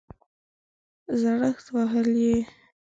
زړښت 1.19 1.67
وهلی 1.75 2.33